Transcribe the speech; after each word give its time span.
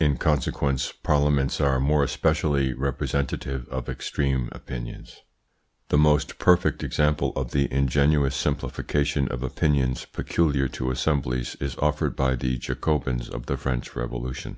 In 0.00 0.16
consequence 0.16 0.92
parliaments 0.92 1.60
are 1.60 1.78
more 1.78 2.02
especially 2.02 2.72
representative 2.72 3.68
of 3.68 3.86
extreme 3.90 4.48
opinions. 4.50 5.20
The 5.90 5.98
most 5.98 6.38
perfect 6.38 6.82
example 6.82 7.34
of 7.36 7.50
the 7.50 7.70
ingenuous 7.70 8.34
simplification 8.34 9.28
of 9.28 9.42
opinions 9.42 10.06
peculiar 10.06 10.68
to 10.68 10.90
assemblies 10.90 11.54
is 11.60 11.76
offered 11.80 12.16
by 12.16 12.34
the 12.34 12.56
Jacobins 12.56 13.28
of 13.28 13.44
the 13.44 13.58
French 13.58 13.94
Revolution. 13.94 14.56